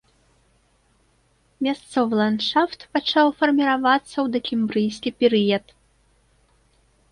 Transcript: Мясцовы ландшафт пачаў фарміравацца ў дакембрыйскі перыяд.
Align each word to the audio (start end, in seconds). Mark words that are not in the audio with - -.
Мясцовы 1.67 2.13
ландшафт 2.21 2.81
пачаў 2.97 3.27
фарміравацца 3.43 4.15
ў 4.23 4.27
дакембрыйскі 4.39 5.09
перыяд. 5.21 5.65